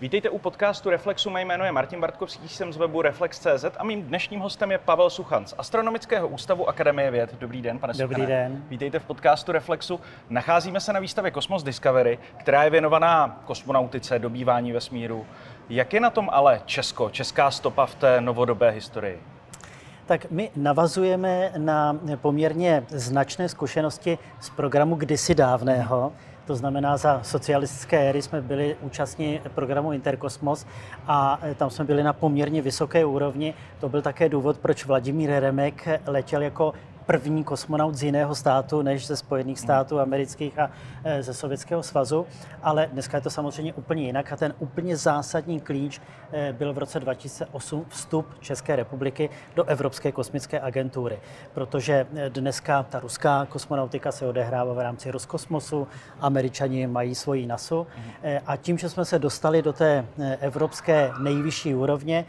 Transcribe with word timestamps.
Vítejte 0.00 0.30
u 0.30 0.38
podcastu 0.38 0.90
Reflexu. 0.90 1.30
Mé 1.30 1.42
jméno 1.42 1.64
je 1.64 1.72
Martin 1.72 2.00
Bartkovský, 2.00 2.48
jsem 2.48 2.72
z 2.72 2.76
webu 2.76 3.02
Reflex.cz 3.02 3.64
a 3.78 3.84
mým 3.84 4.02
dnešním 4.02 4.40
hostem 4.40 4.70
je 4.70 4.78
Pavel 4.78 5.10
Suchan 5.10 5.46
z 5.46 5.54
Astronomického 5.58 6.28
ústavu 6.28 6.68
Akademie 6.68 7.10
věd. 7.10 7.34
Dobrý 7.40 7.62
den, 7.62 7.78
pane 7.78 7.92
Dobrý 7.92 8.14
Suchane. 8.14 8.26
den. 8.26 8.64
Vítejte 8.68 8.98
v 8.98 9.04
podcastu 9.04 9.52
Reflexu. 9.52 10.00
Nacházíme 10.30 10.80
se 10.80 10.92
na 10.92 11.00
výstavě 11.00 11.32
Cosmos 11.32 11.62
Discovery, 11.62 12.18
která 12.36 12.64
je 12.64 12.70
věnovaná 12.70 13.40
kosmonautice, 13.44 14.18
dobývání 14.18 14.72
vesmíru. 14.72 15.26
Jak 15.68 15.92
je 15.92 16.00
na 16.00 16.10
tom 16.10 16.28
ale 16.32 16.60
Česko, 16.66 17.10
česká 17.10 17.50
stopa 17.50 17.86
v 17.86 17.94
té 17.94 18.20
novodobé 18.20 18.70
historii? 18.70 19.22
Tak 20.06 20.30
my 20.30 20.50
navazujeme 20.56 21.52
na 21.56 21.98
poměrně 22.16 22.84
značné 22.88 23.48
zkušenosti 23.48 24.18
z 24.40 24.50
programu 24.50 24.94
kdysi 24.96 25.34
dávného. 25.34 26.12
To 26.48 26.56
znamená, 26.56 26.96
za 26.96 27.20
socialistické 27.22 28.08
éry 28.08 28.22
jsme 28.22 28.40
byli 28.40 28.76
účastní 28.80 29.40
programu 29.54 29.92
Interkosmos 29.92 30.66
a 31.06 31.40
tam 31.56 31.70
jsme 31.70 31.84
byli 31.84 32.02
na 32.02 32.12
poměrně 32.12 32.62
vysoké 32.62 33.04
úrovni. 33.04 33.54
To 33.80 33.88
byl 33.88 34.02
také 34.02 34.28
důvod, 34.28 34.58
proč 34.58 34.84
Vladimír 34.84 35.30
Remek 35.30 35.88
letěl 36.06 36.42
jako 36.42 36.72
první 37.08 37.44
kosmonaut 37.44 37.94
z 37.94 38.02
jiného 38.02 38.34
státu 38.34 38.82
než 38.82 39.06
ze 39.06 39.16
Spojených 39.16 39.58
států 39.58 40.00
amerických 40.00 40.58
a 40.58 40.70
e, 41.04 41.22
ze 41.22 41.34
Sovětského 41.34 41.82
svazu, 41.82 42.26
ale 42.62 42.88
dneska 42.92 43.16
je 43.16 43.20
to 43.20 43.30
samozřejmě 43.30 43.72
úplně 43.72 44.02
jinak 44.02 44.32
a 44.32 44.36
ten 44.36 44.54
úplně 44.58 44.96
zásadní 44.96 45.60
klíč 45.60 46.00
e, 46.32 46.52
byl 46.52 46.72
v 46.72 46.78
roce 46.78 47.00
2008 47.00 47.84
vstup 47.88 48.26
České 48.40 48.76
republiky 48.76 49.30
do 49.56 49.64
Evropské 49.64 50.12
kosmické 50.12 50.60
agentury, 50.60 51.18
protože 51.54 52.06
e, 52.14 52.30
dneska 52.30 52.82
ta 52.82 53.00
ruská 53.00 53.46
kosmonautika 53.48 54.12
se 54.12 54.26
odehrává 54.26 54.72
v 54.72 54.78
rámci 54.78 55.10
Roskosmosu, 55.10 55.88
američani 56.20 56.86
mají 56.86 57.14
svoji 57.14 57.46
NASU 57.46 57.86
a 58.46 58.56
tím, 58.56 58.78
že 58.78 58.88
jsme 58.88 59.04
se 59.04 59.18
dostali 59.18 59.62
do 59.62 59.72
té 59.72 60.04
evropské 60.40 61.12
nejvyšší 61.18 61.74
úrovně, 61.74 62.24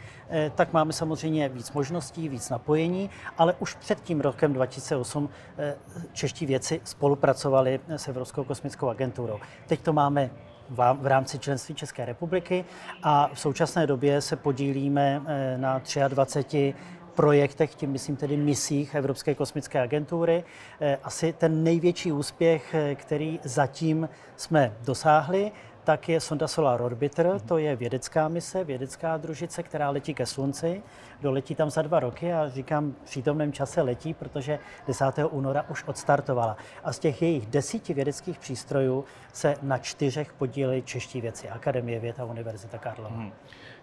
tak 0.54 0.72
máme 0.72 0.92
samozřejmě 0.92 1.48
víc 1.48 1.72
možností, 1.72 2.28
víc 2.28 2.50
napojení, 2.50 3.10
ale 3.38 3.54
už 3.58 3.74
před 3.74 4.00
tím 4.00 4.20
rokem 4.20 4.52
2000 4.52 4.69
2008 4.70 5.28
eh, 5.58 5.76
čeští 6.12 6.46
věci 6.46 6.80
spolupracovali 6.84 7.80
s 7.88 8.08
Evropskou 8.08 8.44
kosmickou 8.44 8.88
agenturou. 8.88 9.38
Teď 9.66 9.80
to 9.80 9.92
máme 9.92 10.30
v 10.70 11.06
rámci 11.06 11.38
členství 11.38 11.74
České 11.74 12.04
republiky 12.04 12.64
a 13.02 13.30
v 13.34 13.40
současné 13.40 13.86
době 13.86 14.20
se 14.20 14.36
podílíme 14.36 15.22
eh, 15.26 15.58
na 15.58 15.82
23 16.08 16.74
projektech, 17.14 17.74
tím 17.74 17.90
myslím 17.90 18.16
tedy 18.16 18.36
misích 18.36 18.94
Evropské 18.94 19.34
kosmické 19.34 19.80
agentury. 19.80 20.44
Eh, 20.80 20.98
asi 21.02 21.32
ten 21.32 21.64
největší 21.64 22.12
úspěch, 22.12 22.74
který 22.94 23.40
zatím 23.44 24.08
jsme 24.36 24.72
dosáhli, 24.84 25.52
tak 25.90 26.08
je 26.08 26.20
sonda 26.20 26.48
Solar 26.48 26.82
Orbiter, 26.82 27.26
mm-hmm. 27.26 27.40
to 27.40 27.58
je 27.58 27.76
vědecká 27.76 28.28
mise, 28.28 28.64
vědecká 28.64 29.16
družice, 29.16 29.62
která 29.62 29.90
letí 29.90 30.14
ke 30.14 30.26
Slunci. 30.26 30.82
Doletí 31.20 31.54
tam 31.54 31.70
za 31.70 31.82
dva 31.82 32.00
roky 32.00 32.32
a 32.32 32.48
říkám, 32.48 32.92
v 32.92 33.04
přítomném 33.04 33.52
čase 33.52 33.82
letí, 33.82 34.14
protože 34.14 34.58
10. 34.86 35.04
února 35.30 35.64
už 35.68 35.84
odstartovala. 35.84 36.56
A 36.84 36.92
z 36.92 36.98
těch 36.98 37.22
jejich 37.22 37.46
desíti 37.46 37.94
vědeckých 37.94 38.38
přístrojů 38.38 39.04
se 39.32 39.54
na 39.62 39.78
čtyřech 39.78 40.32
podíleli 40.32 40.82
čeští 40.82 41.20
věci, 41.20 41.48
Akademie 41.48 42.00
věd 42.00 42.20
a 42.20 42.24
Univerzita 42.24 42.78
Karlova. 42.78 43.16
Mm-hmm. 43.16 43.32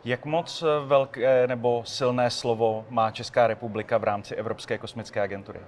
Jak 0.06 0.26
moc 0.26 0.64
velké 0.86 1.48
nebo 1.48 1.84
silné 1.86 2.30
slovo 2.30 2.86
má 2.90 3.12
Česká 3.12 3.48
republika 3.48 3.98
v 3.98 4.04
rámci 4.04 4.36
Evropské 4.36 4.78
kosmické 4.78 5.22
agentury? 5.22 5.60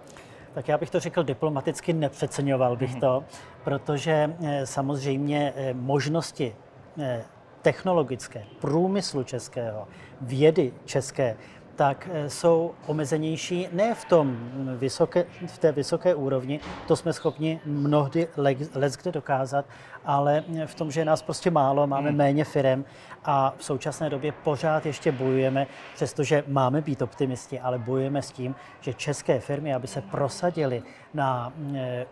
Tak 0.54 0.68
já 0.68 0.78
bych 0.78 0.90
to 0.90 1.00
řekl 1.00 1.24
diplomaticky, 1.24 1.94
nepřeceňoval 1.94 2.76
bych 2.76 2.92
mhm. 2.92 3.00
to, 3.00 3.24
protože 3.64 4.36
eh, 4.44 4.66
samozřejmě 4.66 5.54
eh, 5.56 5.74
možnosti 5.74 6.56
eh, 7.00 7.24
technologické, 7.62 8.44
průmyslu 8.62 9.24
českého, 9.24 9.88
vědy 10.22 10.74
české, 10.86 11.36
tak 11.80 12.10
jsou 12.28 12.72
omezenější 12.88 13.68
ne 13.72 13.96
v, 13.96 14.06
tom 14.06 14.38
vysoké, 14.78 15.26
v 15.48 15.58
té 15.58 15.72
vysoké 15.72 16.16
úrovni, 16.16 16.60
to 16.88 16.96
jsme 16.96 17.14
schopni 17.14 17.60
mnohdy 17.66 18.28
let 18.76 18.98
kde 19.02 19.12
dokázat, 19.12 19.66
ale 20.06 20.44
v 20.66 20.76
tom, 20.76 20.92
že 20.92 21.02
je 21.02 21.06
nás 21.06 21.22
prostě 21.22 21.52
málo, 21.52 21.88
máme 21.88 22.10
hmm. 22.10 22.18
méně 22.18 22.46
firem 22.46 22.86
a 23.26 23.54
v 23.58 23.64
současné 23.64 24.10
době 24.10 24.32
pořád 24.32 24.86
ještě 24.86 25.12
bojujeme, 25.12 25.68
přestože 25.96 26.44
máme 26.48 26.82
být 26.82 27.02
optimisti, 27.02 27.60
ale 27.60 27.80
bojujeme 27.80 28.22
s 28.22 28.32
tím, 28.32 28.56
že 28.82 28.94
české 28.94 29.40
firmy, 29.40 29.74
aby 29.74 29.88
se 29.88 30.02
prosadily 30.02 30.84
na, 31.14 31.54
eh, 31.76 32.06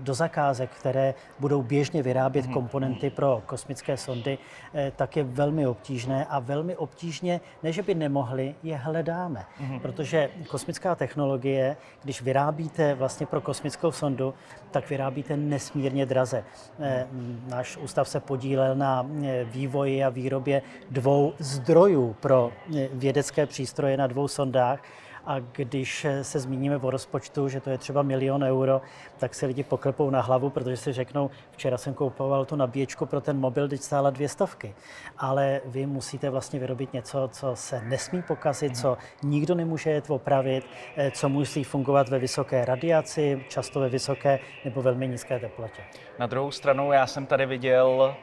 do 0.00 0.14
zakázek, 0.14 0.70
které 0.70 1.14
budou 1.38 1.62
běžně 1.62 2.02
vyrábět 2.02 2.44
hmm. 2.44 2.54
komponenty 2.54 3.10
pro 3.10 3.42
kosmické 3.46 3.96
sondy, 3.96 4.38
eh, 4.74 4.92
tak 4.96 5.16
je 5.16 5.24
velmi 5.24 5.66
obtížné 5.66 6.24
a 6.24 6.38
velmi 6.38 6.76
obtížně, 6.76 7.40
ne 7.62 7.72
že 7.72 7.82
by 7.82 7.94
nemohli, 7.94 8.54
je 8.62 8.76
hledáme. 9.08 9.46
Hmm. 9.58 9.80
Protože 9.80 10.30
kosmická 10.48 10.94
technologie, 10.94 11.76
když 12.02 12.22
vyrábíte 12.22 12.94
vlastně 12.94 13.26
pro 13.26 13.40
kosmickou 13.40 13.92
sondu, 13.92 14.34
tak 14.70 14.90
vyrábíte 14.90 15.36
nesmírně 15.36 16.06
draze. 16.06 16.44
Eh, 16.80 17.06
náš 17.48 17.76
ústav 17.76 18.08
se 18.08 18.20
podílel 18.20 18.74
na 18.74 19.06
vývoji 19.44 20.04
a 20.04 20.08
výrobě 20.08 20.62
dvou 20.90 21.32
zdrojů 21.38 22.16
pro 22.20 22.52
vědecké 22.92 23.46
přístroje 23.46 23.96
na 23.96 24.06
dvou 24.06 24.28
sondách 24.28 24.80
a 25.28 25.38
když 25.52 26.06
se 26.22 26.38
zmíníme 26.38 26.76
o 26.76 26.90
rozpočtu, 26.90 27.48
že 27.48 27.60
to 27.60 27.70
je 27.70 27.78
třeba 27.78 28.02
milion 28.02 28.44
euro, 28.44 28.80
tak 29.18 29.34
se 29.34 29.46
lidi 29.46 29.62
poklepou 29.62 30.10
na 30.10 30.20
hlavu, 30.20 30.50
protože 30.50 30.76
si 30.76 30.92
řeknou, 30.92 31.30
včera 31.50 31.78
jsem 31.78 31.94
koupoval 31.94 32.44
tu 32.44 32.56
nabíječku 32.56 33.06
pro 33.06 33.20
ten 33.20 33.38
mobil, 33.38 33.68
teď 33.68 33.80
stála 33.80 34.10
dvě 34.10 34.28
stovky. 34.28 34.74
Ale 35.18 35.60
vy 35.64 35.86
musíte 35.86 36.30
vlastně 36.30 36.60
vyrobit 36.60 36.92
něco, 36.92 37.28
co 37.32 37.56
se 37.56 37.82
nesmí 37.84 38.22
pokazit, 38.22 38.76
co 38.76 38.98
nikdo 39.22 39.54
nemůže 39.54 39.90
jet 39.90 40.10
opravit, 40.10 40.66
eh, 40.96 41.10
co 41.10 41.28
musí 41.28 41.64
fungovat 41.64 42.08
ve 42.08 42.18
vysoké 42.18 42.64
radiaci, 42.64 43.44
často 43.48 43.80
ve 43.80 43.88
vysoké 43.88 44.38
nebo 44.64 44.82
velmi 44.82 45.08
nízké 45.08 45.38
teplotě. 45.38 45.82
Na 46.18 46.26
druhou 46.26 46.50
stranu 46.50 46.92
já 46.92 47.06
jsem 47.06 47.26
tady 47.26 47.46
viděl, 47.46 48.14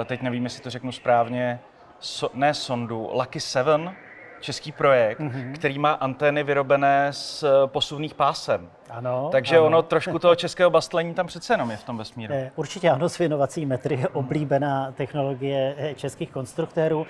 eh, 0.00 0.04
teď 0.04 0.22
nevím, 0.22 0.44
jestli 0.44 0.62
to 0.62 0.70
řeknu 0.70 0.92
správně, 0.92 1.60
so, 2.00 2.38
ne 2.38 2.54
sondu, 2.54 3.10
Lucky 3.12 3.40
Seven, 3.40 3.94
český 4.40 4.72
projekt, 4.72 5.20
mm-hmm. 5.20 5.52
který 5.52 5.78
má 5.78 5.92
antény 5.92 6.42
vyrobené 6.42 7.12
z 7.12 7.42
eh, 7.42 7.48
posuvných 7.66 8.14
pásem. 8.14 8.70
Ano. 8.90 9.28
Takže 9.32 9.56
ano. 9.56 9.66
ono 9.66 9.82
trošku 9.82 10.18
toho 10.18 10.34
českého 10.34 10.70
bastlení 10.70 11.14
tam 11.14 11.26
přece 11.26 11.52
jenom 11.52 11.70
je 11.70 11.76
v 11.76 11.84
tom 11.84 11.98
vesmíru. 11.98 12.34
Eh, 12.34 12.50
určitě 12.56 12.90
ano, 12.90 13.08
svinovací 13.08 13.66
metry 13.66 13.94
je 13.94 14.08
oblíbená 14.08 14.92
technologie 14.92 15.74
eh, 15.78 15.94
českých 15.94 16.30
konstruktérů. 16.30 17.06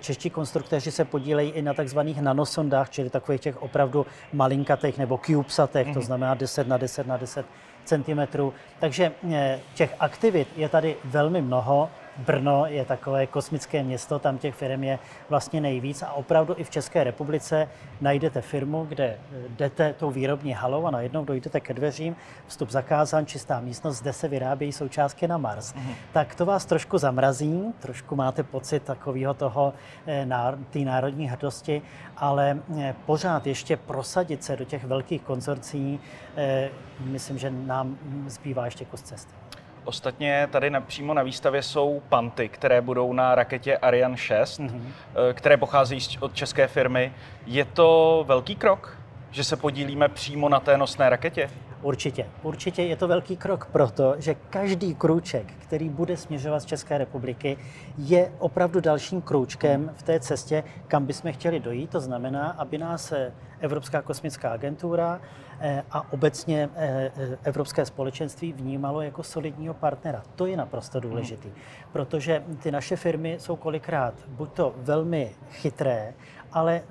Čeští 0.00 0.30
konstruktéři 0.30 0.90
se 0.90 1.04
podílejí 1.04 1.50
i 1.50 1.62
na 1.62 1.74
takzvaných 1.74 2.20
nanosondách, 2.20 2.90
čili 2.90 3.10
takových 3.10 3.40
těch 3.40 3.62
opravdu 3.62 4.06
malinkatech 4.32 4.98
nebo 4.98 5.18
cubesatech, 5.18 5.86
mm-hmm. 5.86 5.92
to 5.92 5.98
mhm. 5.98 6.06
znamená 6.06 6.34
10 6.34 6.68
na 6.68 6.76
10 6.76 7.06
na 7.06 7.16
10 7.16 7.46
centimetrů. 7.84 8.54
Takže 8.78 9.12
těch 9.74 9.94
aktivit 10.00 10.48
je 10.56 10.68
tady 10.68 10.96
velmi 11.04 11.42
mnoho. 11.42 11.90
Brno 12.16 12.66
je 12.66 12.84
takové 12.84 13.26
kosmické 13.26 13.82
město, 13.82 14.18
tam 14.18 14.38
těch 14.38 14.54
firm 14.54 14.84
je 14.84 14.98
vlastně 15.28 15.60
nejvíc 15.60 16.02
a 16.02 16.12
opravdu 16.12 16.54
i 16.56 16.64
v 16.64 16.70
České 16.70 17.04
republice 17.04 17.68
najdete 18.00 18.40
firmu, 18.40 18.84
kde 18.84 19.04
eh, 19.04 19.18
jdete 19.48 19.92
tou 19.92 20.10
výrobní 20.10 20.52
halou 20.52 20.86
a 20.86 20.90
najednou 20.90 21.24
dojdete 21.24 21.60
ke 21.60 21.74
dveřím, 21.74 22.16
vstup 22.46 22.70
zakázán, 22.70 23.26
čistá 23.26 23.60
místnost, 23.60 23.96
zde 23.96 24.12
se 24.12 24.28
vyrábějí 24.28 24.72
součástky 24.72 25.28
na 25.28 25.38
Mars. 25.38 25.72
Mm-hmm. 25.74 25.94
Tak 26.12 26.34
to 26.34 26.46
vás 26.46 26.64
trošku 26.64 26.98
zamrazí, 26.98 27.72
trošku 27.80 28.16
máte 28.16 28.42
pocit 28.42 28.82
takového 28.82 29.34
toho, 29.34 29.72
eh, 30.06 30.28
té 30.70 30.78
národní 30.78 31.28
hrdosti, 31.28 31.82
ale 32.16 32.58
eh, 32.78 32.94
pořád 33.06 33.46
ještě 33.46 33.76
prosadit 33.76 34.44
se 34.44 34.56
do 34.56 34.64
těch 34.64 34.84
velkých 34.84 35.22
konzorcí, 35.22 36.00
myslím, 37.00 37.38
že 37.38 37.50
nám 37.50 37.98
zbývá 38.26 38.64
ještě 38.64 38.84
kus 38.84 39.02
cesty. 39.02 39.41
Ostatně 39.84 40.48
tady 40.52 40.70
na, 40.70 40.80
přímo 40.80 41.14
na 41.14 41.22
výstavě 41.22 41.62
jsou 41.62 42.02
panty, 42.08 42.48
které 42.48 42.80
budou 42.80 43.12
na 43.12 43.34
raketě 43.34 43.76
Ariane 43.76 44.16
6, 44.16 44.60
mm-hmm. 44.60 44.80
které 45.32 45.56
pocházejí 45.56 46.00
od 46.20 46.34
české 46.34 46.66
firmy. 46.66 47.12
Je 47.46 47.64
to 47.64 48.24
velký 48.28 48.56
krok, 48.56 48.98
že 49.30 49.44
se 49.44 49.56
podílíme 49.56 50.08
přímo 50.08 50.48
na 50.48 50.60
té 50.60 50.76
nosné 50.76 51.10
raketě? 51.10 51.50
Určitě. 51.82 52.26
Určitě 52.42 52.82
je 52.82 52.96
to 52.96 53.08
velký 53.08 53.36
krok 53.36 53.66
proto, 53.72 54.14
že 54.18 54.34
každý 54.34 54.94
krůček, 54.94 55.52
který 55.58 55.88
bude 55.88 56.16
směřovat 56.16 56.60
z 56.60 56.64
České 56.64 56.98
republiky, 56.98 57.56
je 57.98 58.32
opravdu 58.38 58.80
dalším 58.80 59.22
krůčkem 59.22 59.90
v 59.94 60.02
té 60.02 60.20
cestě, 60.20 60.64
kam 60.88 61.06
bychom 61.06 61.32
chtěli 61.32 61.60
dojít. 61.60 61.90
To 61.90 62.00
znamená, 62.00 62.54
aby 62.58 62.78
nás 62.78 63.12
Evropská 63.60 64.02
kosmická 64.02 64.50
agentura 64.50 65.20
eh, 65.20 65.51
a 65.90 66.12
obecně 66.12 66.68
eh, 66.74 67.10
Evropské 67.44 67.86
společenství 67.86 68.52
vnímalo 68.52 69.02
jako 69.02 69.22
solidního 69.22 69.74
partnera. 69.74 70.22
To 70.36 70.46
je 70.46 70.56
naprosto 70.56 71.00
důležité, 71.00 71.48
protože 71.92 72.44
ty 72.62 72.70
naše 72.70 72.96
firmy 72.96 73.36
jsou 73.40 73.56
kolikrát 73.56 74.14
buď 74.28 74.52
to 74.52 74.74
velmi 74.76 75.30
chytré, 75.50 76.14
ale 76.52 76.82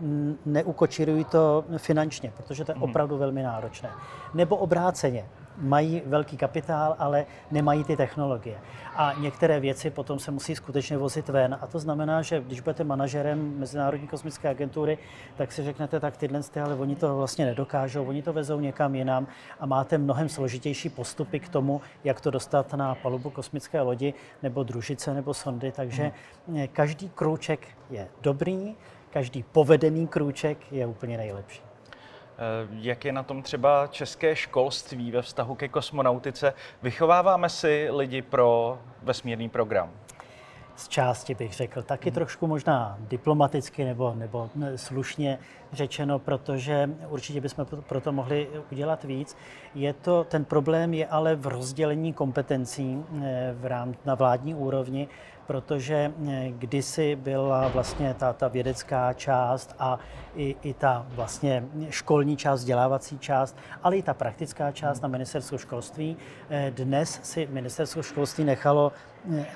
neukočirují 0.46 1.24
to 1.26 1.66
finančně, 1.78 2.34
protože 2.38 2.66
to 2.66 2.72
je 2.72 2.76
mhm. 2.76 2.84
opravdu 2.84 3.18
velmi 3.18 3.44
náročné. 3.44 3.90
Nebo 4.34 4.58
obráceně. 4.58 5.26
Mají 5.58 6.02
velký 6.06 6.38
kapitál, 6.38 6.96
ale 7.00 7.26
nemají 7.52 7.84
ty 7.84 7.98
technologie. 7.98 8.60
A 8.96 9.14
některé 9.14 9.60
věci 9.60 9.90
potom 9.90 10.20
se 10.20 10.32
musí 10.32 10.56
skutečně 10.56 10.98
vozit 10.98 11.30
ven. 11.30 11.58
A 11.62 11.68
to 11.68 11.80
znamená, 11.80 12.22
že 12.22 12.42
když 12.42 12.60
budete 12.60 12.84
manažerem 12.84 13.54
Mezinárodní 13.58 14.08
kosmické 14.08 14.50
agentury, 14.50 14.98
tak 15.36 15.52
si 15.52 15.64
řeknete, 15.64 16.00
tak 16.00 16.18
tyhle, 16.18 16.42
ale 16.64 16.76
oni 16.76 16.96
to 16.96 17.18
vlastně 17.18 17.46
nedokážou, 17.46 18.06
oni 18.06 18.22
to 18.22 18.34
vezou 18.34 18.60
někam 18.60 18.96
jinam 18.96 19.28
a 19.60 19.66
máte 19.66 19.98
mnohem 19.98 20.30
složitější 20.30 20.90
postupy 20.90 21.40
k 21.40 21.50
tomu, 21.50 21.82
jak 22.04 22.22
to 22.22 22.32
dostat 22.32 22.74
na 22.74 22.96
palubu 22.96 23.30
kosmické 23.30 23.82
lodi 23.82 24.14
nebo 24.44 24.64
družice 24.64 25.14
nebo 25.14 25.34
sondy. 25.34 25.72
Takže 25.72 26.12
hmm. 26.48 26.68
každý 26.68 27.10
krůček 27.10 27.68
je 27.90 28.08
dobrý, 28.22 28.76
každý 29.10 29.44
povedený 29.44 30.08
krůček 30.08 30.72
je 30.72 30.86
úplně 30.86 31.18
nejlepší. 31.18 31.71
Eh, 32.42 32.68
jak 32.72 33.06
je 33.06 33.12
na 33.12 33.24
tom 33.24 33.42
třeba 33.42 33.88
české 33.88 34.36
školství 34.36 35.12
ve 35.12 35.22
vztahu 35.22 35.56
ke 35.56 35.68
kosmonautice? 35.68 36.54
Vychováváme 36.82 37.50
si 37.50 37.88
lidi 37.92 38.22
pro 38.22 38.80
vesmírný 39.04 39.50
program? 39.50 39.92
Z 40.76 40.88
části 40.88 41.36
bych 41.36 41.54
řekl. 41.54 41.82
Taky 41.82 42.10
hmm. 42.10 42.16
trošku 42.16 42.48
možná 42.48 42.98
diplomaticky 43.00 43.86
nebo, 43.86 44.14
nebo 44.16 44.50
slušně 44.76 45.40
řečeno, 45.72 46.20
protože 46.20 46.90
určitě 47.10 47.42
bychom 47.42 47.66
proto 47.88 48.12
mohli 48.12 48.48
udělat 48.72 49.04
víc. 49.04 49.38
Je 49.76 49.94
to, 49.94 50.24
ten 50.24 50.46
problém 50.46 50.94
je 50.94 51.08
ale 51.08 51.36
v 51.36 51.48
rozdělení 51.48 52.14
kompetencí 52.14 53.06
eh, 53.24 53.54
v 53.60 53.66
rám, 53.66 53.96
na 54.06 54.16
vládní 54.16 54.56
úrovni, 54.56 55.08
protože 55.52 56.14
eh, 56.28 56.52
kdysi 56.52 57.16
byla 57.16 57.68
vlastně 57.68 58.14
ta, 58.14 58.34
ta 58.34 58.48
vědecká 58.48 59.14
část 59.14 59.76
a 59.80 60.00
i, 60.36 60.56
i 60.64 60.74
ta 60.74 61.06
vlastně 61.10 61.64
školní 61.90 62.38
část, 62.38 62.60
vzdělávací 62.60 63.20
část, 63.20 63.58
ale 63.84 63.98
i 63.98 64.02
ta 64.02 64.14
praktická 64.14 64.72
část 64.72 65.02
na 65.02 65.08
ministerstvo 65.08 65.58
školství. 65.58 66.18
Eh, 66.50 66.72
dnes 66.72 67.20
si 67.24 67.48
ministerstvo 67.52 68.04
školství 68.04 68.44
nechalo 68.44 68.92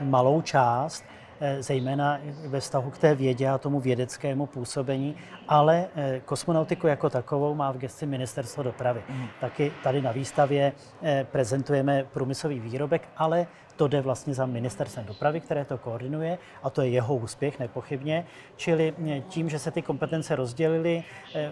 malou 0.01 0.41
část, 0.41 1.03
Eh, 1.39 1.63
zejména 1.63 2.19
ve 2.47 2.59
vztahu 2.59 2.91
k 2.91 2.97
té 2.97 3.15
vědě 3.15 3.49
a 3.49 3.57
tomu 3.57 3.79
vědeckému 3.79 4.45
působení, 4.45 5.15
ale 5.47 5.87
eh, 5.95 6.21
kosmonautiku 6.25 6.87
jako 6.87 7.09
takovou 7.09 7.55
má 7.55 7.71
v 7.71 7.77
gesci 7.77 8.05
ministerstvo 8.05 8.63
dopravy. 8.63 9.03
Mm. 9.09 9.27
Taky 9.41 9.71
tady 9.83 10.01
na 10.01 10.11
výstavě 10.11 10.73
eh, 11.03 11.27
prezentujeme 11.31 12.05
průmyslový 12.13 12.59
výrobek, 12.59 13.07
ale 13.17 13.47
to 13.75 13.87
jde 13.87 14.01
vlastně 14.01 14.33
za 14.33 14.45
ministerstvem 14.45 15.05
dopravy, 15.05 15.39
které 15.39 15.65
to 15.65 15.77
koordinuje 15.77 16.37
a 16.63 16.69
to 16.69 16.81
je 16.81 16.89
jeho 16.89 17.15
úspěch 17.15 17.59
nepochybně. 17.59 18.25
Čili 18.55 18.93
tím, 19.27 19.49
že 19.49 19.59
se 19.59 19.71
ty 19.71 19.81
kompetence 19.81 20.35
rozdělily, 20.35 21.03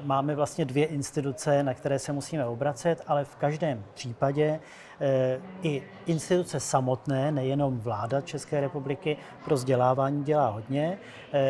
máme 0.04 0.36
vlastně 0.36 0.66
dvě 0.66 0.86
instituce, 0.86 1.64
na 1.64 1.74
které 1.74 2.00
se 2.00 2.14
musíme 2.14 2.46
obracet, 2.46 3.04
ale 3.08 3.26
v 3.26 3.36
každém 3.36 3.84
případě 3.94 4.60
i 5.62 5.84
instituce 6.06 6.60
samotné, 6.60 7.32
nejenom 7.32 7.80
vláda 7.80 8.22
České 8.22 8.62
republiky, 8.62 9.18
pro 9.46 9.56
vzdělávání 9.56 10.24
dělá 10.24 10.50
hodně. 10.50 10.98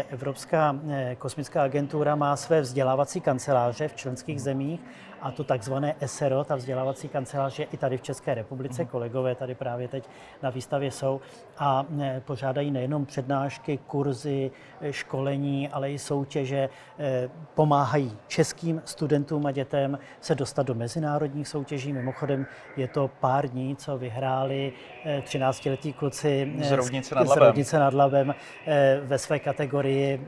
Evropská 0.09 0.75
kosmická 1.17 1.63
agentura 1.63 2.15
má 2.15 2.35
své 2.35 2.61
vzdělávací 2.61 3.21
kanceláře 3.21 3.87
v 3.87 3.95
členských 3.95 4.41
zemích 4.41 4.81
a 5.21 5.31
to 5.31 5.43
takzvané 5.43 5.95
SRO, 6.05 6.43
ta 6.43 6.55
vzdělávací 6.55 7.09
kancelář 7.09 7.59
je 7.59 7.65
i 7.65 7.77
tady 7.77 7.97
v 7.97 8.01
České 8.01 8.33
republice, 8.33 8.81
mhm. 8.81 8.91
kolegové 8.91 9.35
tady 9.35 9.55
právě 9.55 9.87
teď 9.87 10.09
na 10.41 10.49
výstavě 10.63 10.92
jsou 10.92 11.21
a 11.57 11.86
e, 12.01 12.21
pořádají 12.25 12.71
nejenom 12.71 13.06
přednášky, 13.06 13.77
kurzy, 13.88 14.51
e, 14.81 14.94
školení, 14.94 15.69
ale 15.69 15.92
i 15.92 16.00
soutěže, 16.00 16.69
e, 17.00 17.30
pomáhají 17.54 18.18
českým 18.27 18.81
studentům 18.86 19.45
a 19.45 19.51
dětem 19.51 20.00
se 20.21 20.36
dostat 20.36 20.63
do 20.63 20.74
mezinárodních 20.74 21.48
soutěží. 21.48 21.94
Mimochodem 21.94 22.45
je 22.77 22.88
to 22.88 23.10
pár 23.19 23.48
dní, 23.48 23.75
co 23.75 23.98
vyhráli 23.98 24.74
13-letí 25.06 25.94
kluci 25.94 26.54
z 26.62 26.71
Rovnice 26.71 27.15
nad 27.15 27.27
Labem, 27.27 27.77
nad 27.80 27.94
Labem 27.94 28.36
ve 29.04 29.18
své 29.18 29.39
kategorii 29.39 30.27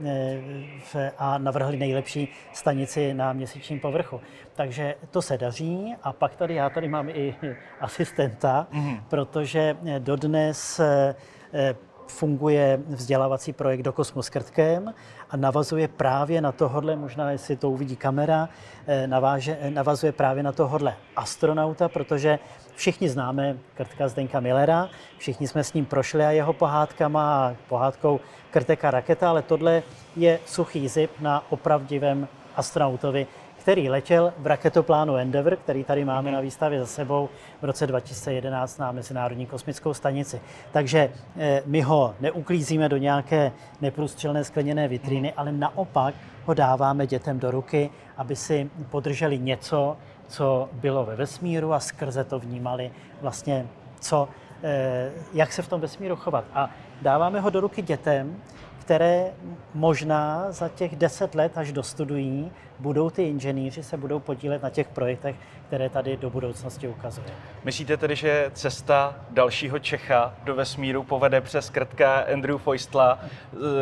a 1.17 1.37
navrhli 1.37 1.77
nejlepší 1.77 2.27
stanici 2.53 3.13
na 3.13 3.33
měsíčním 3.33 3.79
povrchu. 3.79 4.21
Takže 4.55 4.95
to 5.11 5.21
se 5.21 5.37
daří 5.37 5.95
a 6.03 6.13
pak 6.13 6.35
tady 6.35 6.55
já 6.55 6.69
tady 6.69 6.87
mám 6.87 7.09
i 7.09 7.35
asistenta, 7.79 8.67
mm-hmm. 8.71 8.99
protože 9.09 9.77
dodnes 10.25 10.79
eh, 10.79 11.75
funguje 12.07 12.79
vzdělávací 12.87 13.53
projekt 13.53 13.81
do 13.81 13.93
Kosmos 13.93 14.29
Krtkem 14.29 14.93
a 15.29 15.37
navazuje 15.37 15.87
právě 15.87 16.41
na 16.41 16.51
tohodle, 16.51 16.95
možná 16.95 17.31
jestli 17.31 17.55
to 17.55 17.69
uvidí 17.69 17.95
kamera, 17.95 18.49
eh, 18.87 19.07
naváže, 19.07 19.57
navazuje 19.69 20.11
právě 20.11 20.43
na 20.43 20.51
tohodle 20.51 20.95
astronauta, 21.15 21.89
protože 21.89 22.39
všichni 22.75 23.09
známe 23.09 23.57
Krtka 23.73 24.07
Zdenka 24.07 24.39
Millera, 24.39 24.89
všichni 25.17 25.47
jsme 25.47 25.63
s 25.63 25.73
ním 25.73 25.85
prošli 25.85 26.25
a 26.25 26.31
jeho 26.31 26.53
pohádkama 26.53 27.23
a 27.35 27.55
pohádkou 27.69 28.19
Krteka 28.51 28.91
raketa, 28.91 29.29
ale 29.29 29.41
tohle 29.41 29.83
je 30.15 30.39
suchý 30.45 30.87
zip 30.87 31.11
na 31.19 31.43
opravdivém 31.49 32.27
astronautovi, 32.55 33.27
který 33.65 33.89
letěl 33.89 34.33
v 34.37 34.47
raketoplánu 34.47 35.15
Endeavour, 35.15 35.55
který 35.55 35.83
tady 35.83 36.05
máme 36.05 36.31
na 36.31 36.41
výstavě 36.41 36.79
za 36.79 36.85
sebou 36.85 37.29
v 37.61 37.65
roce 37.65 37.87
2011 37.87 38.77
na 38.77 38.91
Mezinárodní 38.91 39.45
kosmickou 39.45 39.93
stanici. 39.93 40.41
Takže 40.71 41.09
eh, 41.37 41.63
my 41.65 41.81
ho 41.81 42.15
neuklízíme 42.19 42.89
do 42.89 42.97
nějaké 42.97 43.51
neprůstřelné 43.81 44.43
skleněné 44.43 44.87
vitríny, 44.87 45.33
ale 45.33 45.51
naopak 45.51 46.15
ho 46.45 46.53
dáváme 46.53 47.07
dětem 47.07 47.39
do 47.39 47.51
ruky, 47.51 47.89
aby 48.17 48.35
si 48.35 48.69
podrželi 48.89 49.39
něco, 49.39 49.97
co 50.27 50.69
bylo 50.73 51.05
ve 51.05 51.15
vesmíru 51.15 51.73
a 51.73 51.79
skrze 51.79 52.23
to 52.23 52.39
vnímali 52.39 52.91
vlastně, 53.21 53.67
co, 53.99 54.27
eh, 54.63 55.11
jak 55.33 55.53
se 55.53 55.61
v 55.61 55.67
tom 55.67 55.81
vesmíru 55.81 56.15
chovat. 56.15 56.45
A 56.53 56.69
dáváme 57.01 57.39
ho 57.39 57.49
do 57.49 57.61
ruky 57.61 57.81
dětem, 57.81 58.37
které 58.85 59.31
možná 59.73 60.51
za 60.51 60.69
těch 60.69 60.95
deset 60.95 61.35
let, 61.35 61.57
až 61.57 61.71
dostudují, 61.71 62.51
budou 62.79 63.09
ty 63.09 63.23
inženýři 63.23 63.83
se 63.83 63.97
budou 63.97 64.19
podílet 64.19 64.63
na 64.63 64.69
těch 64.69 64.87
projektech, 64.87 65.35
které 65.67 65.89
tady 65.89 66.17
do 66.17 66.29
budoucnosti 66.29 66.87
ukazuje. 66.87 67.27
Myslíte 67.63 67.97
tedy, 67.97 68.15
že 68.15 68.51
cesta 68.53 69.15
dalšího 69.29 69.79
Čecha 69.79 70.33
do 70.43 70.55
vesmíru 70.55 71.03
povede 71.03 71.41
přes 71.41 71.69
krtka 71.69 72.25
Andrew 72.33 72.57
Foistla, 72.57 73.19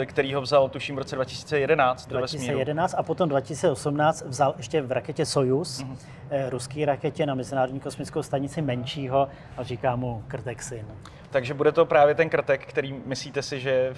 eh, 0.02 0.06
který 0.06 0.34
ho 0.34 0.42
vzal 0.42 0.70
tuším 0.70 0.96
v 0.96 0.98
roce 0.98 1.16
2011 1.16 2.08
do 2.08 2.18
2011 2.18 2.92
vesmíru? 2.92 3.00
a 3.00 3.04
potom 3.04 3.30
2018 3.30 4.24
vzal 4.28 4.54
ještě 4.58 4.82
v 4.82 4.92
raketě 4.92 5.26
Soyuz, 5.26 5.84
mm-hmm. 5.84 6.50
ruský 6.50 6.86
raketě 6.86 7.26
na 7.26 7.36
Mezinárodní 7.36 7.80
kosmickou 7.80 8.24
stanici 8.24 8.62
menšího 8.62 9.28
a 9.58 9.64
říká 9.64 9.96
mu 9.96 10.24
krtek 10.28 10.64
syn. 10.64 10.86
Takže 11.34 11.54
bude 11.54 11.72
to 11.72 11.86
právě 11.86 12.16
ten 12.16 12.30
krtek, 12.30 12.66
který 12.66 13.02
myslíte 13.06 13.42
si, 13.42 13.60
že 13.60 13.94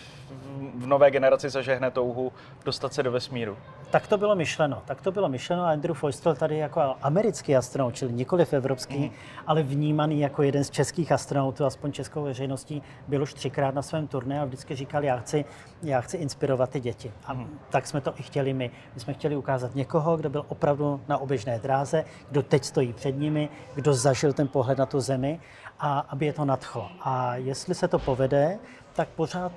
v 0.76 0.88
nové 0.88 1.12
generaci 1.12 1.50
zažehne 1.50 1.92
touhu 1.92 2.32
dostat 2.66 2.94
se 2.94 3.04
do 3.04 3.12
vesmíru? 3.12 3.58
Tak 3.92 4.08
to 4.08 4.18
bylo 4.18 4.36
myšleno. 4.36 4.82
Tak 4.86 5.02
to 5.02 5.12
bylo 5.12 5.30
myšleno 5.30 5.64
a 5.64 5.72
Andrew 5.72 5.96
Foystel 5.96 6.36
tady 6.36 6.58
jako 6.58 6.96
americký 7.02 7.56
astronaut, 7.56 7.96
čili 7.96 8.14
nikoliv 8.14 8.54
evropský, 8.54 9.00
mm. 9.00 9.12
ale 9.48 9.64
vnímaný 9.64 10.20
jako 10.20 10.44
jeden 10.44 10.64
z 10.64 10.70
českých 10.70 11.12
astronautů, 11.12 11.66
aspoň 11.66 11.92
českou 11.92 12.24
veřejností, 12.24 12.82
byl 13.08 13.24
už 13.24 13.34
třikrát 13.34 13.76
na 13.76 13.82
svém 13.82 14.08
turné 14.08 14.42
a 14.42 14.46
vždycky 14.46 14.76
říkal, 14.76 15.04
já 15.04 15.18
chci, 15.18 15.46
já 15.84 16.02
chci 16.02 16.18
inspirovat 16.18 16.70
ty 16.70 16.80
děti. 16.80 17.12
A 17.26 17.34
mm. 17.34 17.60
tak 17.70 17.88
jsme 17.88 18.02
to 18.02 18.14
i 18.18 18.24
chtěli 18.24 18.54
my. 18.54 18.72
My 18.94 19.00
jsme 19.00 19.14
chtěli 19.14 19.36
ukázat 19.36 19.76
někoho, 19.76 20.18
kdo 20.18 20.30
byl 20.30 20.46
opravdu 20.48 21.02
na 21.08 21.18
oběžné 21.18 21.60
dráze, 21.60 22.06
kdo 22.30 22.44
teď 22.44 22.64
stojí 22.64 22.94
před 22.94 23.12
nimi, 23.12 23.50
kdo 23.76 23.94
zažil 23.94 24.34
ten 24.34 24.48
pohled 24.48 24.78
na 24.78 24.86
tu 24.86 25.00
zemi 25.00 25.40
a 25.80 26.00
aby 26.00 26.26
je 26.26 26.34
to 26.34 26.46
nadchlo. 26.46 26.90
A 27.02 27.36
jestli 27.36 27.76
se 27.76 27.88
to 27.88 28.00
povede, 28.00 28.60
tak 28.94 29.10
pořád 29.10 29.52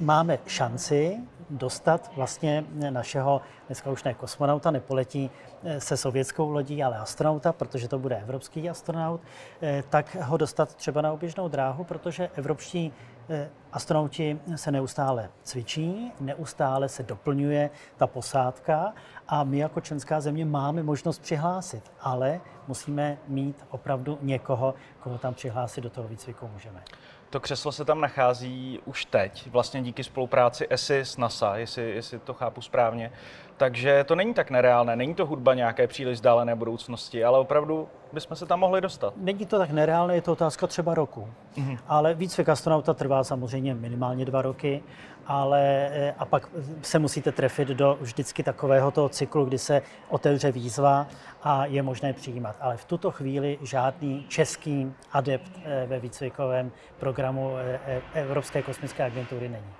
máme 0.00 0.38
šanci 0.46 1.16
dostat 1.50 2.10
vlastně 2.16 2.64
našeho, 2.90 3.40
dneska 3.68 3.90
už 3.90 4.04
ne 4.04 4.14
kosmonauta, 4.14 4.70
nepoletí 4.70 5.30
eh, 5.64 5.80
se 5.80 5.96
sovětskou 5.96 6.50
lodí, 6.50 6.82
ale 6.82 6.98
astronauta, 6.98 7.52
protože 7.52 7.88
to 7.88 7.98
bude 7.98 8.16
evropský 8.16 8.70
astronaut, 8.70 9.20
eh, 9.62 9.84
tak 9.88 10.16
ho 10.20 10.36
dostat 10.36 10.74
třeba 10.74 11.02
na 11.02 11.12
oběžnou 11.12 11.48
dráhu, 11.48 11.84
protože 11.84 12.30
evropští 12.34 12.92
eh, 13.28 13.50
astronauti 13.72 14.40
se 14.56 14.70
neustále 14.70 15.30
cvičí, 15.42 16.12
neustále 16.20 16.88
se 16.88 17.02
doplňuje 17.02 17.70
ta 17.96 18.06
posádka 18.06 18.92
a 19.28 19.44
my 19.44 19.58
jako 19.58 19.80
členská 19.80 20.20
země 20.20 20.44
máme 20.44 20.82
možnost 20.82 21.22
přihlásit, 21.22 21.92
ale 22.00 22.40
musíme 22.68 23.18
mít 23.28 23.64
opravdu 23.70 24.18
někoho, 24.22 24.74
koho 25.00 25.18
tam 25.18 25.34
přihlásit 25.34 25.80
do 25.80 25.90
toho 25.90 26.08
výcviku 26.08 26.48
můžeme. 26.48 26.82
To 27.30 27.40
křeslo 27.40 27.72
se 27.72 27.84
tam 27.84 28.00
nachází 28.00 28.80
už 28.84 29.04
teď, 29.04 29.50
vlastně 29.50 29.82
díky 29.82 30.04
spolupráci 30.04 30.66
ESI 30.70 30.98
s 30.98 31.16
NASA, 31.16 31.56
jestli, 31.56 31.90
jestli 31.90 32.18
to 32.18 32.34
chápu 32.34 32.60
správně. 32.60 33.12
Takže 33.58 34.04
to 34.04 34.14
není 34.14 34.34
tak 34.34 34.50
nereálné, 34.50 34.96
není 34.96 35.14
to 35.14 35.26
hudba 35.26 35.54
nějaké 35.54 35.86
příliš 35.86 36.14
vzdálené 36.14 36.54
budoucnosti, 36.54 37.24
ale 37.24 37.38
opravdu 37.38 37.88
bychom 38.12 38.36
se 38.36 38.46
tam 38.46 38.60
mohli 38.60 38.80
dostat. 38.80 39.14
Není 39.16 39.46
to 39.46 39.58
tak 39.58 39.70
nereálné, 39.70 40.14
je 40.14 40.22
to 40.22 40.32
otázka 40.32 40.66
třeba 40.66 40.94
roku. 40.94 41.28
Mm-hmm. 41.56 41.78
Ale 41.88 42.14
výcvik 42.14 42.48
astronauta 42.48 42.94
trvá 42.94 43.24
samozřejmě 43.24 43.74
minimálně 43.74 44.24
dva 44.24 44.42
roky, 44.42 44.82
ale 45.26 45.88
eh, 45.92 46.14
a 46.18 46.24
pak 46.24 46.48
se 46.82 46.98
musíte 46.98 47.32
trefit 47.32 47.68
do 47.68 47.98
vždycky 48.00 48.42
takového 48.42 48.90
toho 48.90 49.08
cyklu, 49.08 49.44
kdy 49.44 49.58
se 49.58 49.82
otevře 50.08 50.52
výzva 50.52 51.06
a 51.42 51.66
je 51.66 51.82
možné 51.82 52.12
přijímat. 52.12 52.56
Ale 52.60 52.76
v 52.76 52.84
tuto 52.84 53.10
chvíli 53.10 53.58
žádný 53.62 54.24
český 54.28 54.92
adept 55.12 55.52
eh, 55.64 55.86
ve 55.86 55.98
výcvikovém 56.00 56.72
programu 56.98 57.52
eh, 57.56 58.02
Evropské 58.14 58.62
kosmické 58.62 59.04
agentury 59.04 59.48
není. 59.48 59.72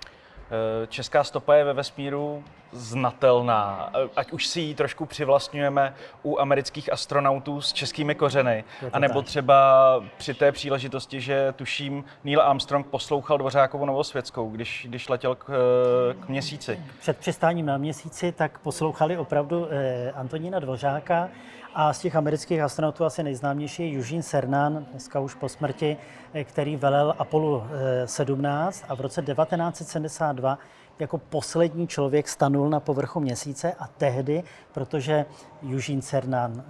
Česká 0.88 1.24
stopa 1.24 1.54
je 1.54 1.64
ve 1.64 1.72
vesmíru 1.72 2.44
znatelná, 2.72 3.90
eh, 3.94 4.08
ať 4.16 4.32
už 4.32 4.46
si 4.46 4.60
ji 4.60 4.74
trošku 4.74 5.06
přivlastňujeme 5.06 5.94
u 6.22 6.38
amerických 6.38 6.92
astronautů 6.92 7.60
s 7.60 7.72
českými 7.72 8.14
kořeny, 8.14 8.64
anebo 8.92 9.22
třeba 9.22 10.00
při 10.16 10.34
té 10.34 10.52
příležitosti, 10.52 11.20
že 11.20 11.52
tuším 11.56 12.04
Neil 12.24 12.42
Armstrong 12.42 12.86
poslouchal 12.86 13.38
Dvořákovu 13.38 13.84
Novosvětskou, 13.84 14.50
když, 14.50 14.86
když 14.88 15.08
letěl 15.08 15.34
k, 15.34 15.50
eh, 15.50 16.14
k 16.14 16.28
měsíci. 16.28 16.80
Před 17.00 17.16
přistáním 17.16 17.66
na 17.66 17.76
měsíci 17.76 18.32
tak 18.32 18.58
poslouchali 18.58 19.18
opravdu 19.18 19.68
eh, 19.70 20.12
Antonína 20.12 20.58
Dvořáka 20.58 21.28
a 21.74 21.92
z 21.92 21.98
těch 21.98 22.16
amerických 22.16 22.60
astronautů 22.60 23.04
asi 23.04 23.22
nejznámější 23.22 23.92
je 23.92 23.98
Eugene 23.98 24.22
Cernan, 24.22 24.86
dneska 24.90 25.20
už 25.20 25.34
po 25.34 25.48
smrti, 25.48 25.96
který 26.44 26.76
velel 26.76 27.14
Apollo 27.18 27.66
17 28.04 28.84
a 28.88 28.94
v 28.94 29.00
roce 29.00 29.22
1972 29.22 30.58
jako 30.98 31.18
poslední 31.18 31.88
člověk 31.88 32.28
stanul 32.28 32.70
na 32.70 32.80
povrchu 32.80 33.20
měsíce 33.20 33.72
a 33.72 33.86
tehdy, 33.86 34.42
protože 34.72 35.26
Eugene 35.62 36.02
Cernan 36.02 36.64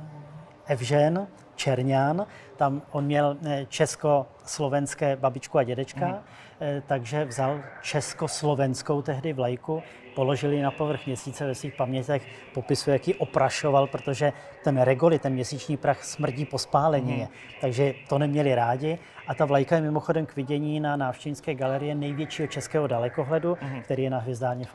Evžen, 0.66 1.28
Čerňán, 1.54 2.26
tam 2.56 2.82
on 2.90 3.04
měl 3.04 3.36
eh, 3.44 3.66
česko-slovenské 3.68 5.16
babičku 5.16 5.58
a 5.58 5.62
dědečka, 5.62 6.06
mm. 6.06 6.18
Takže 6.86 7.24
vzal 7.24 7.60
československou 7.82 9.02
tehdy 9.02 9.32
vlajku 9.32 9.82
položili 10.18 10.62
na 10.62 10.70
povrch 10.70 11.06
měsíce 11.06 11.46
ve 11.46 11.54
svých 11.54 11.74
pamětech, 11.74 12.22
popisuje, 12.54 12.94
jak 12.94 13.08
ji 13.08 13.14
oprašoval, 13.14 13.86
protože 13.86 14.32
ten 14.64 14.80
regoli, 14.80 15.18
ten 15.18 15.32
měsíční 15.32 15.76
prach 15.76 16.04
smrdí 16.04 16.44
po 16.44 16.58
spálení. 16.58 17.16
Mm. 17.16 17.26
Takže 17.60 17.94
to 18.08 18.18
neměli 18.18 18.54
rádi. 18.54 18.98
A 19.26 19.34
ta 19.34 19.44
vlajka 19.44 19.76
je 19.76 19.82
mimochodem 19.82 20.26
k 20.26 20.36
vidění 20.36 20.80
na 20.80 20.96
návštěvnické 20.96 21.54
galerie 21.54 21.94
největšího 21.94 22.48
českého 22.48 22.86
dalekohledu, 22.86 23.58
mm. 23.62 23.82
který 23.82 24.02
je 24.02 24.10
na 24.10 24.18
hvězdárně 24.18 24.64
v 24.64 24.74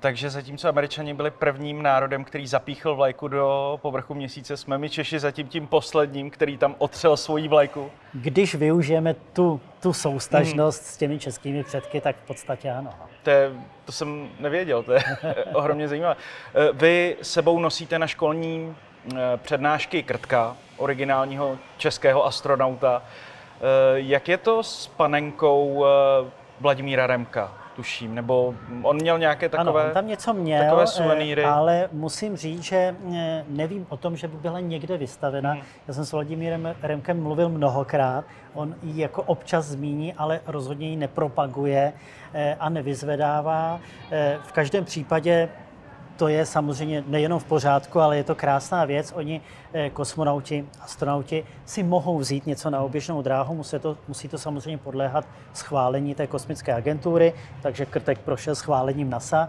Takže 0.00 0.30
zatímco 0.30 0.68
američani 0.68 1.14
byli 1.14 1.30
prvním 1.30 1.82
národem, 1.82 2.24
který 2.24 2.46
zapíchl 2.46 2.94
vlajku 2.94 3.28
do 3.28 3.78
povrchu 3.82 4.14
měsíce, 4.14 4.56
jsme 4.56 4.78
my 4.78 4.90
Češi 4.90 5.18
zatím 5.18 5.48
tím 5.48 5.66
posledním, 5.66 6.30
který 6.30 6.58
tam 6.58 6.74
otřel 6.78 7.16
svoji 7.16 7.48
vlajku. 7.48 7.90
Když 8.14 8.54
využijeme 8.54 9.14
tu, 9.14 9.60
tu 9.84 9.92
soustažnost 9.92 10.82
mm. 10.82 10.88
s 10.88 10.96
těmi 10.96 11.18
českými 11.18 11.64
předky, 11.64 12.00
tak 12.00 12.16
v 12.16 12.26
podstatě 12.26 12.70
ano. 12.70 12.90
To, 13.22 13.30
je, 13.30 13.52
to 13.84 13.92
jsem 13.92 14.28
nevěděl, 14.40 14.82
to 14.82 14.92
je 14.92 15.02
ohromně 15.54 15.88
zajímavé. 15.88 16.16
Eh, 16.54 16.72
vy 16.72 17.16
sebou 17.22 17.58
nosíte 17.58 17.98
na 17.98 18.06
školní 18.06 18.76
eh, 19.12 19.16
přednášky 19.36 20.02
Krtka, 20.02 20.56
originálního 20.76 21.58
českého 21.76 22.26
astronauta. 22.26 23.02
Eh, 23.02 23.60
jak 23.94 24.28
je 24.28 24.38
to 24.38 24.62
s 24.62 24.86
panenkou 24.86 25.84
Vladimíra 26.60 27.06
Remka? 27.06 27.63
Tuším, 27.76 28.14
nebo 28.14 28.54
on 28.82 28.96
měl 28.96 29.18
nějaké 29.18 29.48
takové, 29.48 29.80
ano, 29.80 29.88
on 29.88 29.94
tam 29.94 30.06
něco 30.06 30.32
měl, 30.32 30.64
takové 30.64 30.86
suvenýry. 30.86 31.44
ale 31.44 31.88
musím 31.92 32.36
říct, 32.36 32.62
že 32.62 32.96
nevím 33.48 33.86
o 33.88 33.96
tom, 33.96 34.16
že 34.16 34.28
by 34.28 34.36
byla 34.36 34.60
někde 34.60 34.96
vystavena. 34.96 35.52
Hmm. 35.52 35.62
Já 35.88 35.94
jsem 35.94 36.04
s 36.04 36.12
Vladimírem 36.12 36.74
Remkem 36.82 37.22
mluvil 37.22 37.48
mnohokrát, 37.48 38.24
on 38.54 38.74
ji 38.82 39.02
jako 39.02 39.22
občas 39.22 39.66
zmíní, 39.66 40.14
ale 40.14 40.40
rozhodně 40.46 40.90
ji 40.90 40.96
nepropaguje 40.96 41.92
a 42.60 42.68
nevyzvedává. 42.68 43.80
V 44.42 44.52
každém 44.52 44.84
případě 44.84 45.48
to 46.16 46.28
je 46.28 46.46
samozřejmě 46.46 47.04
nejenom 47.06 47.38
v 47.38 47.44
pořádku, 47.44 48.00
ale 48.00 48.16
je 48.16 48.24
to 48.24 48.34
krásná 48.34 48.84
věc. 48.84 49.12
Oni, 49.16 49.40
eh, 49.72 49.90
kosmonauti, 49.90 50.66
astronauti, 50.80 51.44
si 51.64 51.82
mohou 51.82 52.18
vzít 52.18 52.46
něco 52.46 52.70
na 52.70 52.80
oběžnou 52.80 53.22
dráhu, 53.22 53.54
musí 53.54 53.78
to, 53.78 53.96
musí 54.08 54.28
to 54.28 54.38
samozřejmě 54.38 54.78
podléhat 54.78 55.26
schválení 55.52 56.14
té 56.14 56.26
kosmické 56.26 56.74
agentury, 56.74 57.32
takže 57.62 57.86
Krtek 57.86 58.18
prošel 58.18 58.54
schválením 58.54 59.10
NASA, 59.10 59.48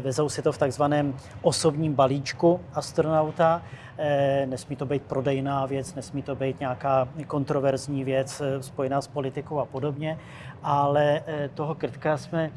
vezou 0.00 0.28
si 0.28 0.42
to 0.42 0.52
v 0.52 0.58
takzvaném 0.58 1.14
osobním 1.42 1.94
balíčku 1.94 2.60
astronauta, 2.74 3.62
eh, 3.98 4.46
nesmí 4.46 4.76
to 4.76 4.86
být 4.86 5.02
prodejná 5.02 5.66
věc, 5.66 5.94
nesmí 5.94 6.22
to 6.22 6.34
být 6.34 6.60
nějaká 6.60 7.08
kontroverzní 7.26 8.04
věc 8.04 8.42
spojená 8.60 9.00
s 9.00 9.06
politikou 9.06 9.58
a 9.58 9.64
podobně, 9.64 10.18
ale 10.62 11.22
toho 11.54 11.74
krtka 11.74 12.18
jsme 12.18 12.50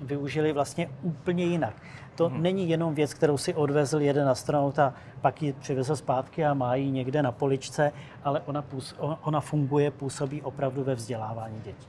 využili 0.00 0.52
vlastně 0.52 0.88
úplně 1.02 1.44
jinak. 1.44 1.74
To 2.14 2.28
hmm. 2.28 2.42
není 2.42 2.68
jenom 2.68 2.94
věc, 2.94 3.14
kterou 3.14 3.38
si 3.38 3.54
odvezl 3.54 4.00
jeden 4.00 4.28
astronaut 4.28 4.78
a 4.78 4.94
pak 5.20 5.42
ji 5.42 5.52
přivezl 5.52 5.96
zpátky 5.96 6.44
a 6.44 6.54
má 6.54 6.74
ji 6.74 6.90
někde 6.90 7.22
na 7.22 7.32
poličce, 7.32 7.92
ale 8.24 8.42
ona, 8.46 8.64
ona 9.22 9.40
funguje, 9.40 9.90
působí 9.90 10.42
opravdu 10.42 10.84
ve 10.84 10.94
vzdělávání 10.94 11.60
dětí. 11.60 11.88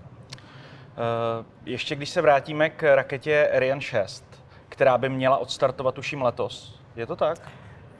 Ještě 1.65 1.96
když 1.96 2.10
se 2.10 2.22
vrátíme 2.22 2.70
k 2.70 2.96
raketě 2.96 3.50
Ariane 3.56 3.82
6, 3.82 4.26
která 4.69 4.97
by 4.97 5.09
měla 5.09 5.38
odstartovat 5.38 5.95
tuším 5.95 6.21
letos, 6.21 6.79
je 6.95 7.05
to 7.07 7.15
tak? 7.15 7.51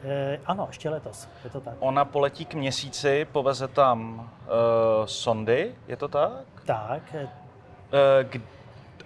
E, 0.03 0.39
ano, 0.45 0.65
ještě 0.67 0.89
letos, 0.89 1.27
je 1.43 1.50
to 1.50 1.62
tak. 1.62 1.74
Ona 1.79 2.05
poletí 2.05 2.45
k 2.45 2.53
měsíci, 2.53 3.27
poveze 3.31 3.67
tam 3.67 4.19
uh, 4.19 5.05
sondy, 5.05 5.75
je 5.88 5.97
to 5.97 6.07
tak? 6.07 6.31
Tak. 6.65 7.01
Uh, 7.15 8.29
k- 8.29 8.41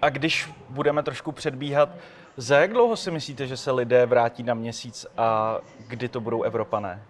a 0.02 0.10
když 0.10 0.50
budeme 0.70 1.04
trošku 1.04 1.32
předbíhat, 1.32 1.90
za 2.38 2.58
jak 2.60 2.72
dlouho 2.74 2.96
si 2.98 3.12
myslíte, 3.12 3.48
že 3.48 3.58
se 3.58 3.72
lidé 3.72 4.06
vrátí 4.06 4.44
na 4.44 4.54
měsíc 4.54 5.06
a 5.18 5.58
kdy 5.88 6.10
to 6.10 6.20
budou 6.22 6.44
Evropané? 6.44 7.02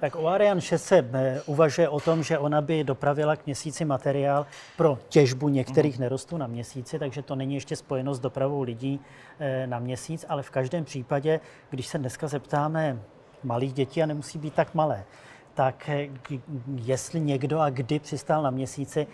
Tak 0.00 0.16
u 0.16 0.28
Ariane 0.28 0.60
6 0.60 0.84
se 0.84 1.10
eh, 1.12 1.40
uvažuje 1.46 1.88
o 1.88 2.00
tom, 2.00 2.22
že 2.22 2.38
ona 2.38 2.60
by 2.60 2.84
dopravila 2.84 3.36
k 3.36 3.46
měsíci 3.46 3.84
materiál 3.84 4.46
pro 4.76 4.98
těžbu 5.08 5.48
některých 5.48 5.96
mm. 5.96 6.00
nerostů 6.00 6.36
na 6.36 6.46
měsíci, 6.46 6.98
takže 6.98 7.22
to 7.22 7.34
není 7.34 7.54
ještě 7.54 7.76
spojeno 7.76 8.14
s 8.14 8.20
dopravou 8.20 8.62
lidí 8.62 9.00
eh, 9.38 9.66
na 9.66 9.78
měsíc, 9.78 10.24
ale 10.28 10.42
v 10.42 10.50
každém 10.50 10.84
případě, 10.84 11.40
když 11.70 11.86
se 11.86 11.98
dneska 11.98 12.28
zeptáme 12.28 13.02
malých 13.44 13.72
dětí, 13.72 14.02
a 14.02 14.06
nemusí 14.06 14.38
být 14.38 14.54
tak 14.54 14.74
malé, 14.74 15.04
tak 15.54 15.88
eh, 15.88 16.08
jestli 16.74 17.20
někdo 17.20 17.60
a 17.60 17.70
kdy 17.70 17.98
přistál 17.98 18.42
na 18.42 18.50
měsíci, 18.50 19.06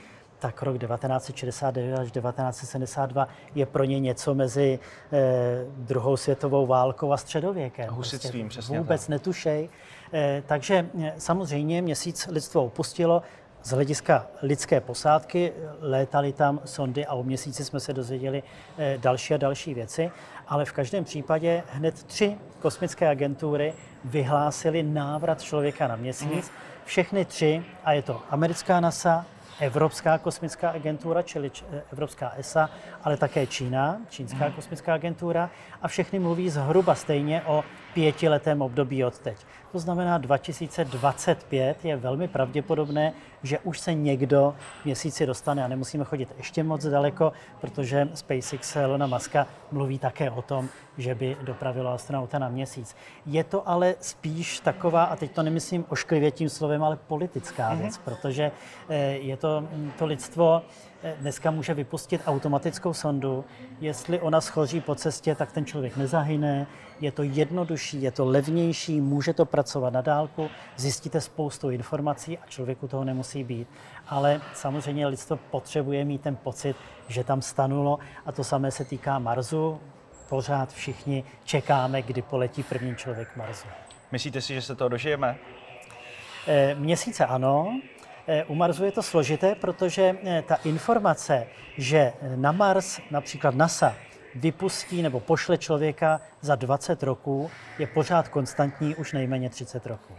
tak 0.42 0.62
rok 0.62 0.78
1969 0.78 1.98
až 1.98 2.10
1972 2.10 3.28
je 3.54 3.66
pro 3.66 3.84
ně 3.84 4.00
něco 4.00 4.34
mezi 4.34 4.78
eh, 5.12 5.64
druhou 5.76 6.16
světovou 6.16 6.66
válkou 6.66 7.12
a 7.12 7.16
středověkem. 7.16 7.94
Husitstvím, 7.94 8.46
prostě 8.46 8.60
přesně 8.60 8.78
Vůbec 8.78 9.00
tak. 9.00 9.08
netušej. 9.08 9.68
Eh, 10.12 10.42
takže 10.46 10.86
eh, 11.02 11.14
samozřejmě 11.18 11.82
měsíc 11.82 12.28
lidstvo 12.30 12.64
opustilo, 12.64 13.22
z 13.62 13.70
hlediska 13.70 14.26
lidské 14.42 14.80
posádky 14.80 15.52
létaly 15.80 16.32
tam 16.32 16.60
sondy 16.64 17.06
a 17.06 17.14
o 17.14 17.22
měsíci 17.22 17.64
jsme 17.64 17.80
se 17.80 17.92
dozvěděli 17.92 18.42
eh, 18.78 18.98
další 18.98 19.34
a 19.34 19.36
další 19.36 19.74
věci, 19.74 20.10
ale 20.48 20.64
v 20.64 20.72
každém 20.72 21.04
případě 21.04 21.62
hned 21.72 22.02
tři 22.02 22.36
kosmické 22.60 23.08
agentury 23.08 23.74
vyhlásily 24.04 24.82
návrat 24.82 25.42
člověka 25.42 25.88
na 25.88 25.96
měsíc. 25.96 26.50
Mhm. 26.50 26.56
Všechny 26.84 27.24
tři, 27.24 27.64
a 27.84 27.92
je 27.92 28.02
to 28.02 28.20
americká 28.30 28.80
NASA, 28.80 29.26
Evropská 29.60 30.18
kosmická 30.18 30.70
agentura, 30.70 31.22
čili 31.22 31.50
Evropská 31.92 32.32
ESA, 32.36 32.70
ale 33.04 33.16
také 33.16 33.46
Čína, 33.46 34.00
Čínská 34.08 34.50
kosmická 34.50 34.94
agentura 34.94 35.50
a 35.82 35.88
všechny 35.88 36.18
mluví 36.18 36.50
zhruba 36.50 36.94
stejně 36.94 37.42
o 37.42 37.64
pětiletém 37.94 38.62
období 38.62 39.04
od 39.04 39.18
teď. 39.18 39.36
To 39.72 39.78
znamená 39.78 40.18
2025 40.18 41.84
je 41.84 41.96
velmi 41.96 42.28
pravděpodobné, 42.28 43.12
že 43.42 43.58
už 43.58 43.80
se 43.80 43.94
někdo 43.94 44.54
měsíci 44.84 45.26
dostane 45.26 45.64
a 45.64 45.68
nemusíme 45.68 46.04
chodit 46.04 46.28
ještě 46.36 46.62
moc 46.62 46.86
daleko, 46.86 47.32
protože 47.60 48.08
SpaceX 48.14 48.76
Elona 48.76 49.06
Muska 49.06 49.46
mluví 49.72 49.98
také 49.98 50.30
o 50.30 50.42
tom, 50.42 50.68
že 50.98 51.14
by 51.14 51.36
dopravilo 51.42 51.90
astronauta 51.92 52.38
na 52.38 52.48
měsíc. 52.48 52.96
Je 53.26 53.44
to 53.44 53.68
ale 53.68 53.94
spíš 54.00 54.60
taková, 54.60 55.04
a 55.04 55.16
teď 55.16 55.32
to 55.32 55.42
nemyslím 55.42 55.84
ošklivě 55.88 56.30
tím 56.30 56.48
slovem, 56.48 56.84
ale 56.84 56.96
politická 56.96 57.70
mm-hmm. 57.70 57.78
věc, 57.78 57.98
protože 57.98 58.52
eh, 58.88 58.96
je 59.04 59.36
to, 59.36 59.64
to 59.98 60.06
lidstvo 60.06 60.62
dneska 61.20 61.50
může 61.50 61.74
vypustit 61.74 62.22
automatickou 62.26 62.94
sondu. 62.94 63.44
Jestli 63.80 64.20
ona 64.20 64.40
schoří 64.40 64.80
po 64.80 64.94
cestě, 64.94 65.34
tak 65.34 65.52
ten 65.52 65.66
člověk 65.66 65.96
nezahyne, 65.96 66.66
je 67.00 67.12
to 67.12 67.22
jednodušší, 67.22 68.02
je 68.02 68.10
to 68.10 68.24
levnější, 68.24 69.00
může 69.00 69.32
to 69.32 69.44
pracovat 69.44 69.92
na 69.92 70.00
dálku, 70.00 70.48
zjistíte 70.76 71.20
spoustu 71.20 71.70
informací 71.70 72.38
a 72.38 72.46
člověku 72.46 72.88
toho 72.88 73.04
nemusí 73.04 73.44
být. 73.44 73.68
Ale 74.08 74.40
samozřejmě 74.54 75.06
lidstvo 75.06 75.38
potřebuje 75.50 76.04
mít 76.04 76.20
ten 76.20 76.36
pocit, 76.36 76.76
že 77.08 77.24
tam 77.24 77.42
stanulo 77.42 77.98
a 78.26 78.32
to 78.32 78.44
samé 78.44 78.70
se 78.70 78.84
týká 78.84 79.18
Marsu 79.18 79.80
pořád 80.28 80.72
všichni 80.72 81.24
čekáme, 81.44 82.02
kdy 82.02 82.22
poletí 82.22 82.62
první 82.62 82.96
člověk 82.96 83.36
Marsu. 83.36 83.68
Myslíte 84.12 84.40
si, 84.40 84.54
že 84.54 84.62
se 84.62 84.74
toho 84.74 84.88
dožijeme? 84.88 85.38
Eh, 86.46 86.74
měsíce 86.74 87.26
ano, 87.26 87.80
eh, 87.82 88.01
u 88.46 88.54
Marsu 88.54 88.84
je 88.84 88.92
to 88.92 89.02
složité, 89.02 89.54
protože 89.54 90.16
eh, 90.24 90.42
ta 90.46 90.54
informace, 90.54 91.46
že 91.78 92.12
na 92.36 92.52
Mars 92.52 93.00
například 93.10 93.54
NASA 93.54 93.94
vypustí 94.34 95.02
nebo 95.02 95.20
pošle 95.20 95.58
člověka 95.58 96.20
za 96.40 96.54
20 96.54 97.02
roků, 97.02 97.50
je 97.78 97.86
pořád 97.86 98.28
konstantní 98.28 98.96
už 98.96 99.12
nejméně 99.12 99.50
30 99.50 99.86
roků. 99.86 100.14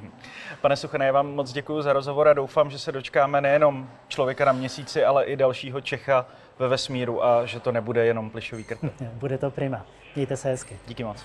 Pane 0.60 0.76
Suchané, 0.76 1.06
já 1.06 1.12
vám 1.12 1.34
moc 1.34 1.52
děkuji 1.52 1.82
za 1.82 1.92
rozhovor 1.92 2.28
a 2.28 2.32
doufám, 2.32 2.70
že 2.70 2.78
se 2.78 2.92
dočkáme 2.92 3.40
nejenom 3.40 3.90
člověka 4.08 4.44
na 4.44 4.52
měsíci, 4.52 5.04
ale 5.04 5.24
i 5.24 5.36
dalšího 5.36 5.80
Čecha 5.80 6.26
ve 6.58 6.68
vesmíru 6.68 7.24
a 7.24 7.46
že 7.46 7.60
to 7.60 7.72
nebude 7.72 8.06
jenom 8.06 8.30
plišový 8.30 8.64
krk. 8.64 8.80
Bude 9.12 9.38
to 9.38 9.50
prima. 9.50 9.86
Mějte 10.14 10.36
se 10.36 10.48
hezky. 10.48 10.78
Díky 10.86 11.04
moc. 11.04 11.24